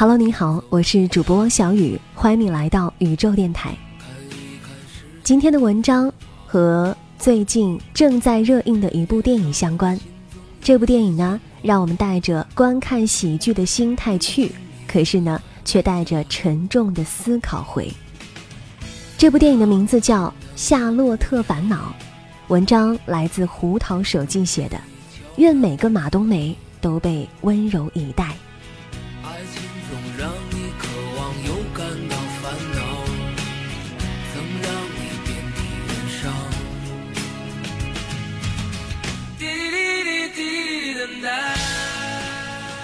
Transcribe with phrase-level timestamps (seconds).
[0.00, 3.76] Hello，你好，我是主播小雨，欢迎你来到宇宙电台。
[5.24, 6.08] 今天的文章
[6.46, 9.98] 和最近正在热映的一部电影相关。
[10.62, 14.52] 这部电影呢，让我们带着观看喜剧的心态去，
[14.86, 17.92] 可是呢，却带着沉重的思考回。
[19.16, 21.76] 这部电影的名字叫《夏洛特烦恼》，
[22.46, 24.80] 文章来自胡桃手记写的。
[25.38, 28.32] 愿每个马冬梅都被温柔以待。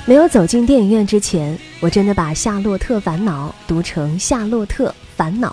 [0.07, 5.49] 没有走进电影院之前，我真的把《夏洛特烦恼》读成《夏洛特烦恼》，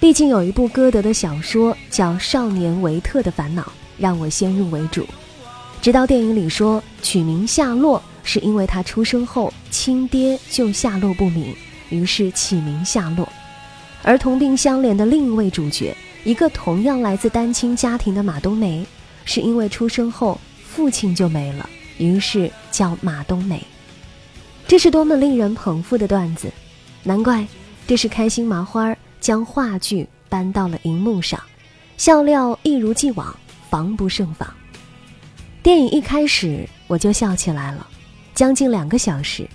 [0.00, 3.62] 毕竟有一部歌德的小说叫《少年维特的烦恼》，
[3.98, 5.06] 让我先入为主。
[5.82, 11.54] 直到电影里说取名夏洛是因为他出生后亲爹就下落不明，
[11.90, 13.28] 于是起名夏洛。
[14.02, 18.86] 而同病相怜的另一位主角，一个同样来自单亲家庭的马冬梅，
[19.26, 21.68] 是因为出生后父亲就没了。
[21.98, 23.62] 于是叫马冬梅，
[24.66, 26.52] 这是多么令人捧腹的段子！
[27.02, 27.46] 难怪
[27.86, 31.40] 这是开心麻花将话剧搬到了荧幕上，
[31.96, 33.34] 笑料一如既往，
[33.70, 34.52] 防不胜防。
[35.62, 37.86] 电影一开始我就笑起来了，
[38.34, 39.48] 将近两个小时，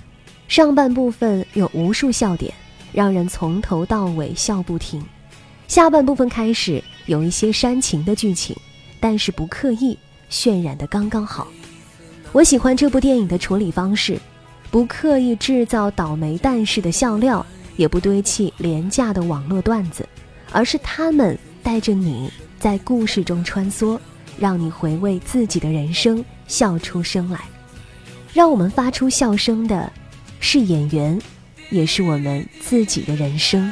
[0.47, 2.53] 上半部分有无数笑点，
[2.91, 5.01] 让人从头到尾笑不停；
[5.68, 8.56] 下半部分开始有一些煽情的剧情，
[9.00, 9.97] 但是不刻意，
[10.30, 11.47] 渲染的刚刚好。
[12.34, 14.18] 我喜欢这部电影的处理方式，
[14.69, 20.08] 不刻意制造倒霉蛋式的笑料，也不堆砌廉价的网络段子，
[20.50, 24.00] 而是他们带着你在故事中穿梭，
[24.40, 27.42] 让你回味自己的人生，笑出声来。
[28.34, 29.92] 让我们发出笑声的，
[30.40, 31.22] 是演员，
[31.69, 33.69] 也是我们自己的人生。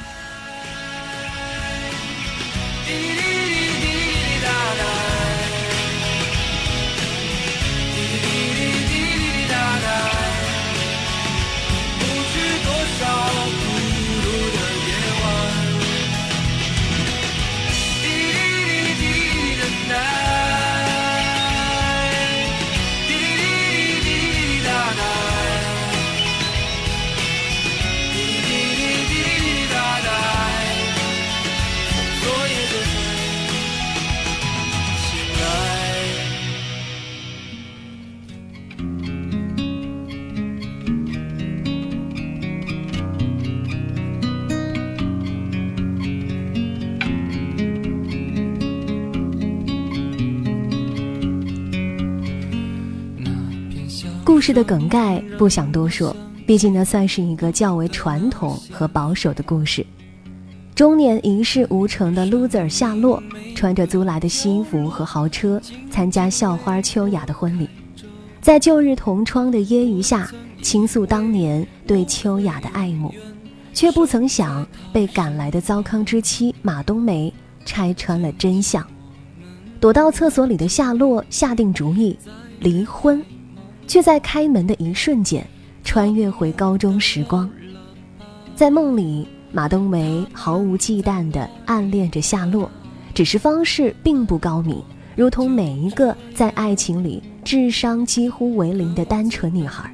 [54.49, 56.15] 事的梗概不想多说，
[56.47, 59.85] 毕竟呢算是一个较为传统和保守的故事。
[60.73, 63.21] 中年一事无成的 loser 夏洛，
[63.55, 65.61] 穿着租来的西服和豪车
[65.91, 67.69] 参加校花秋雅的婚礼，
[68.41, 70.27] 在旧日同窗的揶揄下
[70.63, 73.13] 倾诉当年对秋雅的爱慕，
[73.71, 77.31] 却不曾想被赶来的糟糠之妻马冬梅
[77.65, 78.83] 拆穿了真相。
[79.79, 82.17] 躲到厕所里的夏洛下定主意
[82.59, 83.23] 离婚。
[83.89, 85.43] 却在开门的一瞬间，
[85.83, 87.49] 穿越回高中时光。
[88.55, 92.69] 在梦里，马冬梅毫无忌惮地暗恋着夏洛，
[93.15, 94.79] 只是方式并不高明，
[95.15, 99.91] 如同每一个在爱情里智商几乎为零的单纯女孩。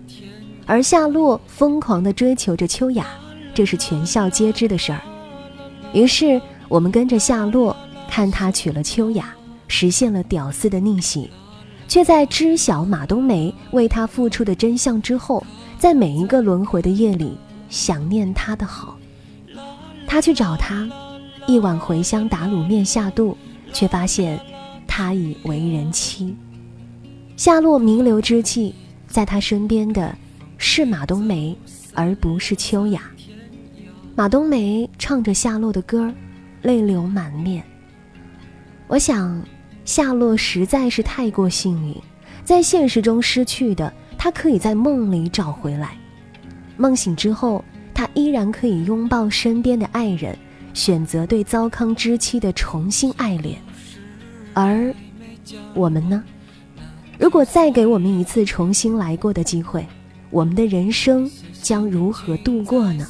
[0.66, 3.08] 而夏洛疯狂地追求着秋雅，
[3.54, 5.00] 这是全校皆知的事儿。
[5.94, 7.74] 于是，我们跟着夏洛，
[8.10, 9.34] 看他娶了秋雅，
[9.70, 11.30] 实现了屌丝的逆袭。
[11.88, 15.46] 却在知晓马冬梅为他付出的真相之后，
[15.78, 17.38] 在每一个轮回的夜里
[17.70, 18.98] 想念他的好。
[20.08, 20.88] 他去找他，
[21.48, 23.38] 一碗茴香打卤面下肚，
[23.74, 24.40] 却发现
[24.88, 26.36] 他已为人妻。
[27.36, 28.74] 夏洛弥留之际，
[29.08, 30.16] 在他身边的
[30.58, 31.58] 是马冬梅，
[31.94, 33.02] 而不是秋雅。
[34.16, 36.14] 马冬梅唱着夏洛的歌
[36.62, 37.64] 泪流满面。
[38.88, 39.44] 我想，
[39.86, 41.96] 夏洛实在是太过幸运，
[42.44, 45.96] 在现实中失去的，他可以在梦里找回来。
[46.76, 50.36] 梦醒之后，他依然可以拥抱身边的爱人，
[50.74, 53.62] 选择对糟糠之妻的重新爱恋。
[54.56, 54.94] 而
[55.76, 56.24] 我们呢？
[57.20, 59.86] 如果再给我们一次重新来过的机会，
[60.32, 61.30] 我们的人生
[61.62, 63.08] 将如何度过呢？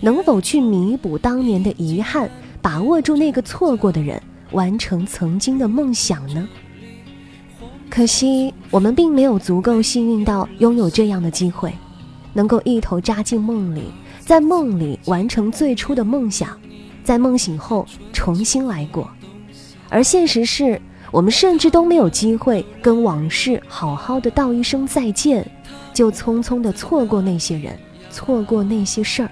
[0.00, 2.28] 能否去弥补当年的遗憾，
[2.60, 4.20] 把握住那个错过的人，
[4.52, 6.48] 完成曾经的梦想呢？
[7.88, 11.72] 可惜我们并没有足够幸运到拥有这样的机会，
[12.32, 13.84] 能够一头扎进梦里，
[14.20, 16.58] 在梦里完成最初的梦想，
[17.02, 19.10] 在梦醒后重新来过。
[19.88, 20.80] 而现实是。
[21.10, 25.50] 我们甚至都没有机会跟往事好好的道一声再见，
[25.94, 27.74] 就匆匆的错过那些人，
[28.10, 29.30] 错过那些事儿，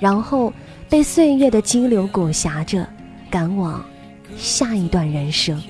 [0.00, 0.52] 然后
[0.88, 2.84] 被岁月的激流裹挟着，
[3.30, 3.80] 赶往
[4.36, 5.60] 下一段人生。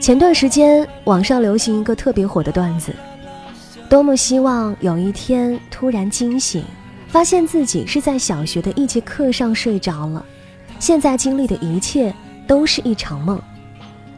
[0.00, 2.94] 前段时间网上流行一个特别火的段子：
[3.88, 6.64] 多么希望有一天突然惊醒，
[7.08, 10.24] 发现自己是在小学的一节课上睡着了。
[10.78, 12.14] 现在经历的一切
[12.46, 13.40] 都是一场梦，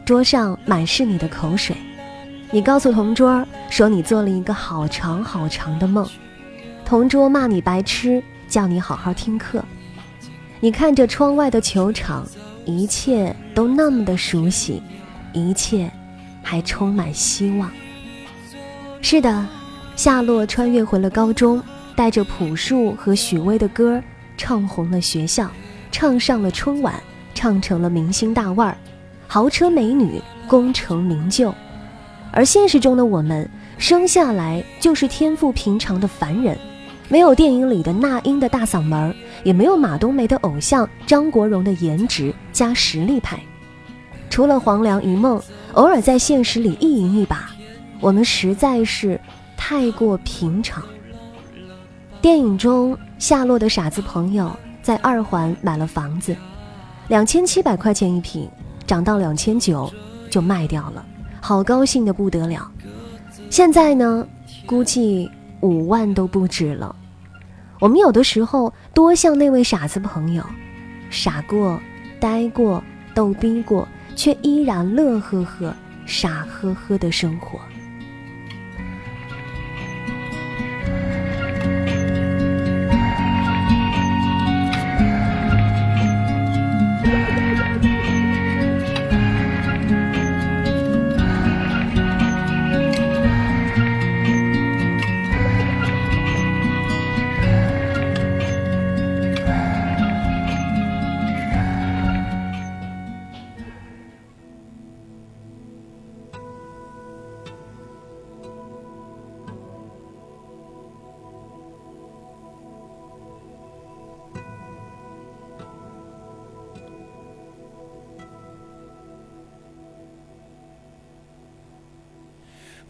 [0.05, 1.75] 桌上满是你的口水，
[2.51, 6.07] 你告诉同桌说你做了一个好长好长的梦，
[6.85, 9.63] 同桌骂你白痴，叫你好好听课。
[10.61, 12.27] 你看着窗外的球场，
[12.65, 14.83] 一切都那么的熟悉，
[15.31, 15.89] 一切
[16.43, 17.71] 还充满希望。
[19.01, 19.47] 是的，
[19.95, 21.63] 夏洛穿越回了高中，
[21.95, 24.01] 带着朴树和许巍的歌，
[24.37, 25.49] 唱红了学校。
[25.91, 27.01] 唱上了春晚，
[27.33, 28.77] 唱成了明星大腕儿，
[29.27, 31.53] 豪车美女，功成名就。
[32.31, 36.55] 而现实中的我们，生下来就是天赋平常的凡人，
[37.09, 39.13] 没有电影里的那英的大嗓门，
[39.43, 43.37] 也没有马冬梅的偶像张国荣的颜值加实力派。
[44.29, 45.41] 除了黄粱一梦，
[45.73, 47.49] 偶尔在现实里意淫一把，
[47.99, 49.19] 我们实在是
[49.57, 50.81] 太过平常。
[52.21, 54.55] 电影中夏洛的傻子朋友。
[54.81, 56.35] 在二环买了房子，
[57.09, 58.49] 两千七百块钱一平，
[58.87, 59.91] 涨到两千九
[60.31, 61.05] 就卖掉了，
[61.39, 62.71] 好高兴的不得了。
[63.51, 64.25] 现在呢，
[64.65, 65.29] 估计
[65.59, 66.95] 五万都不止了。
[67.79, 70.43] 我们有的时候多像那位傻子朋友，
[71.09, 71.81] 傻过、
[72.19, 72.83] 呆过、
[73.13, 75.73] 逗逼过，却依然乐呵呵、
[76.05, 77.59] 傻呵呵的生活。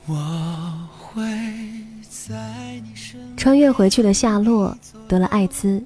[0.07, 1.21] 我会
[2.09, 4.75] 在你身穿越回去的夏洛
[5.07, 5.83] 得了艾滋，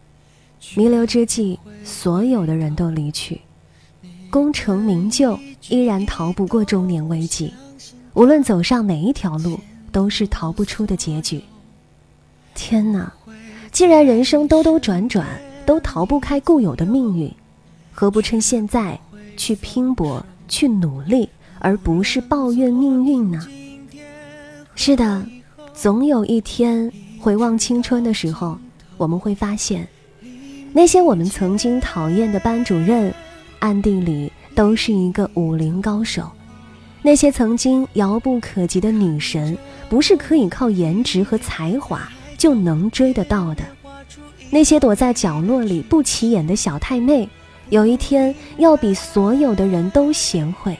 [0.76, 3.42] 弥留之际，所有的人都离去，
[4.30, 5.38] 功成名就
[5.70, 7.54] 依然逃不过中年危机，
[8.14, 9.60] 无论走上哪一条路，
[9.92, 11.44] 都是逃不出的结局。
[12.56, 13.12] 天哪，
[13.72, 15.28] 既然人生兜兜转转
[15.66, 17.34] 都逃不开固有的命运，
[17.92, 19.00] 何不趁现在
[19.36, 21.28] 去拼搏、去努力，
[21.60, 23.46] 而不是抱怨命运呢？
[24.76, 25.26] 是的，
[25.74, 28.58] 总有一天回望青春的时候，
[28.98, 29.88] 我们会发现，
[30.74, 33.14] 那些我们曾经讨厌的班主任，
[33.60, 36.24] 暗地里都是一个武林高手；
[37.02, 39.56] 那些曾经遥不可及的女神，
[39.88, 43.64] 不是可以靠颜值和才华就能追得到的；
[44.50, 47.30] 那些躲在角落里不起眼的小太妹，
[47.70, 50.76] 有一天要比所有的人都贤惠。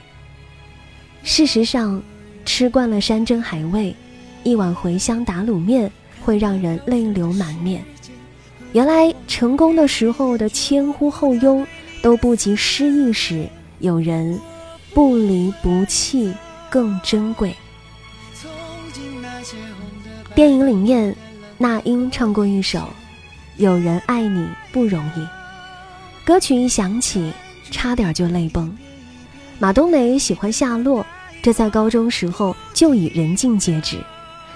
[1.22, 2.02] 事实上。
[2.56, 3.92] 吃惯了山珍海味，
[4.44, 7.84] 一碗茴香打卤面会让人泪流满面。
[8.72, 11.66] 原来成功的时候的前呼后拥，
[12.00, 13.48] 都不及失意时
[13.80, 14.38] 有人
[14.94, 16.32] 不离不弃
[16.70, 17.52] 更珍贵。
[20.36, 21.12] 电影里面，
[21.58, 22.78] 那英唱过一首
[23.56, 25.20] 《有人爱你不容易》，
[26.24, 27.32] 歌曲一响起，
[27.72, 28.72] 差点就泪崩。
[29.58, 31.04] 马冬梅喜欢夏洛。
[31.44, 33.98] 这在高中时候就已人尽皆知，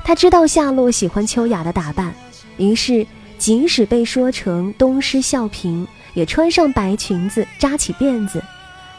[0.02, 2.14] 他知道夏洛喜欢秋雅的打扮，
[2.56, 8.42] 于是即使被说成东施效颦，也穿上白裙子，扎起辫子，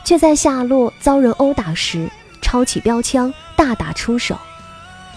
[0.05, 2.07] 却在夏洛遭人殴打时，
[2.43, 4.37] 抄起标枪大打出手。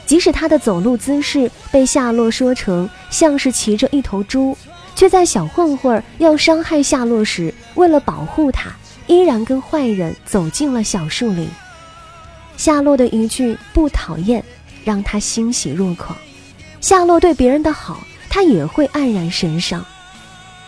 [0.06, 4.56] 即使他的走路姿势被夏洛说成像是骑着一头猪，
[4.94, 8.70] 却在小混混要伤害夏洛时，为了保护他，
[9.08, 11.46] 依然跟坏人走进了小树林。
[12.56, 14.44] 夏洛的一句不讨厌，
[14.84, 16.16] 让他欣喜若狂。
[16.80, 19.84] 夏洛对别人的好，他也会黯然神伤。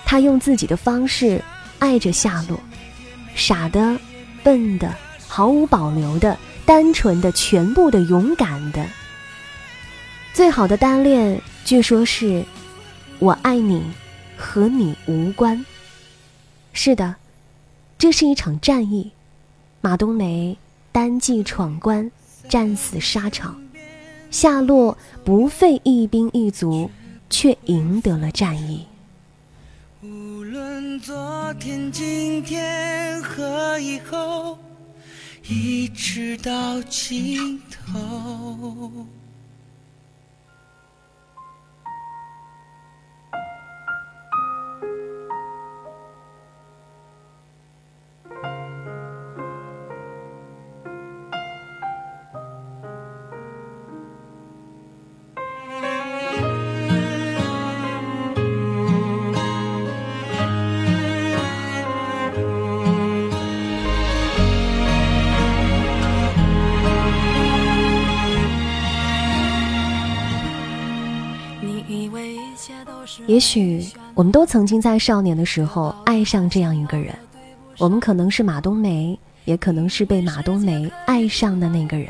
[0.04, 1.42] 他用自己的方式
[1.78, 2.58] 爱着夏洛，
[3.34, 3.98] 傻的、
[4.42, 4.94] 笨的、
[5.26, 8.84] 毫无保留的、单纯的、全部的、勇敢的。
[10.32, 12.44] 最好的单恋，据说是
[13.18, 13.82] “我爱你，
[14.36, 15.64] 和你无关”。
[16.72, 17.14] 是的，
[17.96, 19.12] 这是一场战役，
[19.80, 20.58] 马冬梅
[20.94, 22.08] 单骑闯关，
[22.48, 23.60] 战死沙场，
[24.30, 26.88] 夏洛不费一兵一卒，
[27.28, 28.86] 却赢得了战役。
[30.04, 30.06] 无
[30.44, 34.56] 论昨天、今天和以后，
[35.48, 39.04] 一直到尽头。
[73.26, 73.84] 也许
[74.14, 77.14] 我们都曾经在少年的时候爱上这样一个人，
[77.78, 82.08] 我们可能是马冬梅，也可能是被马冬梅爱上的那个人。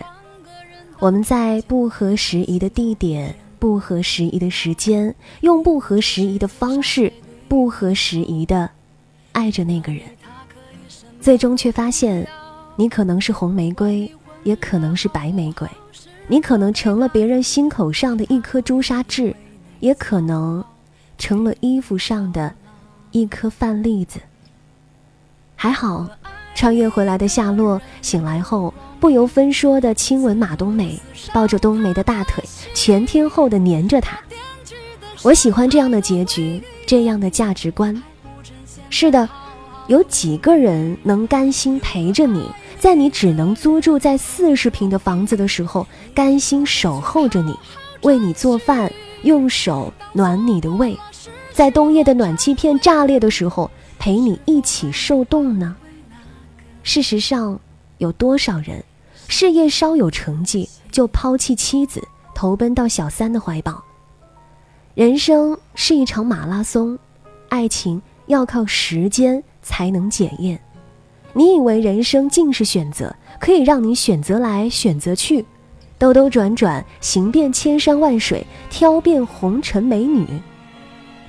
[1.00, 7.12] 我们在不合时宜的地点、不合时宜的时间，用不合时宜的方式、
[7.48, 8.70] 不合时宜的
[9.32, 10.02] 爱着那个人，
[11.20, 12.26] 最终却发现，
[12.76, 14.10] 你可能是红玫瑰，
[14.44, 15.68] 也可能是白玫瑰，
[16.28, 19.34] 你可能成了别人心口上的一颗朱砂痣，
[19.80, 20.64] 也可能。
[21.18, 22.54] 成了衣服上的
[23.10, 24.20] 一颗饭粒子。
[25.56, 26.08] 还好，
[26.54, 31.00] 穿越回来的夏洛醒来后，不由分说的亲吻马冬梅，
[31.32, 32.44] 抱着冬梅的大腿，
[32.74, 34.18] 全天候的黏着她。
[35.22, 38.02] 我喜欢这样的结局，这样的价值观。
[38.90, 39.28] 是的，
[39.86, 42.46] 有几个人能甘心陪着你，
[42.78, 47.56] 在你只能租住在四十平的房子的时候，甘心守候着你，
[48.04, 48.90] 为你做饭。
[49.24, 50.94] 用手暖你的胃，
[51.50, 55.74] 在冬夜的暖气片炸裂的时候，陪你一起受冻呢。
[56.82, 57.58] 事实上，
[57.96, 58.84] 有多少人，
[59.26, 63.82] 事业稍有成绩就抛弃妻子，投奔到小三的怀抱？
[64.94, 66.98] 人生是一场马拉松，
[67.48, 70.60] 爱情要靠时间才能检验。
[71.32, 75.46] 你以为人生尽是选择，可以让你选择来选择去？
[75.96, 80.26] 兜兜转转，行遍千山万水，挑遍红尘美女。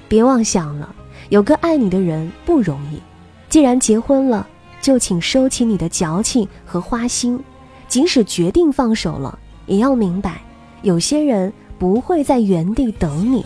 [0.08, 0.94] 别妄想了，
[1.30, 3.00] 有个爱你的人不容易。
[3.48, 4.46] 既然结婚了，
[4.82, 7.40] 就请收起你的矫情和花心。
[7.88, 10.42] 即使决定放手了，也要明白，
[10.82, 13.46] 有些人不会在原地等你。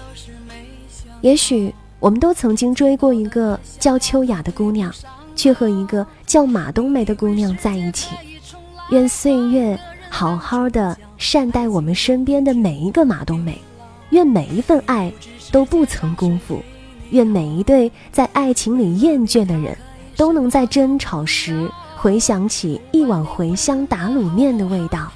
[1.21, 4.91] 也许我们都曾经追过一个叫秋雅的姑娘，
[5.35, 8.15] 却和一个叫马冬梅的姑娘在一起。
[8.89, 9.77] 愿岁月。
[10.11, 13.61] 好好的善待我们身边的每一个马冬梅，
[14.11, 15.11] 愿每一份爱
[15.51, 16.63] 都不曾辜负，
[17.09, 19.77] 愿每一对在爱情里厌倦的人，
[20.15, 25.11] 都能在争吵时回想起一碗茴香打卤面的味道。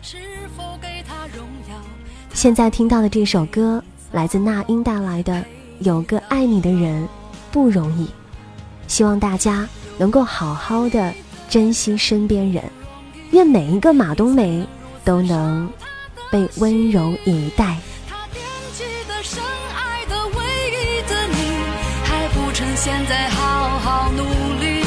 [2.33, 3.81] 现在听到的这首歌
[4.11, 5.33] 来自那英带来的
[5.79, 7.07] 《有个爱你的人
[7.49, 8.05] 不容易》，
[8.87, 9.65] 希望大家
[9.97, 11.13] 能够好好的
[11.47, 12.61] 珍惜身边人，
[13.31, 14.67] 愿每一个马冬梅。
[15.05, 15.69] 都能
[16.33, 17.77] 被温柔以待。
[18.09, 18.41] 他惦
[18.75, 19.39] 记的、深
[19.77, 21.37] 爱的、唯一的你，
[22.05, 24.23] 还不趁现在好好努
[24.59, 24.81] 力。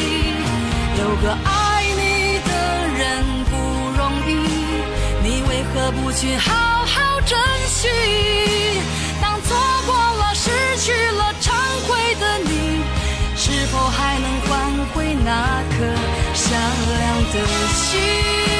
[0.99, 2.50] 有个爱你的
[2.99, 3.55] 人不
[3.97, 4.35] 容易，
[5.23, 6.53] 你为何不去好
[6.85, 7.38] 好珍
[7.69, 7.87] 惜？
[9.23, 11.53] 当错过了、失去了、忏
[11.87, 12.83] 悔的你，
[13.37, 15.76] 是否还能换回那颗
[16.35, 16.61] 善
[16.99, 18.56] 良的心？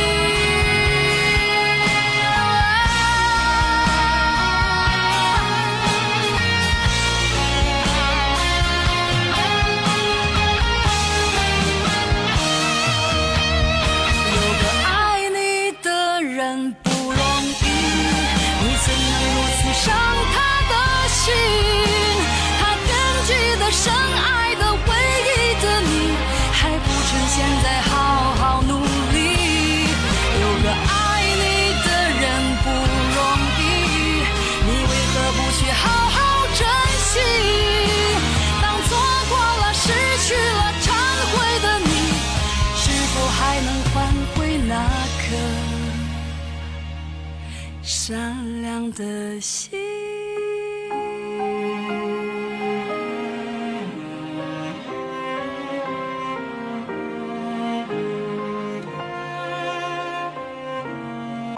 [48.07, 50.06] 善良的心。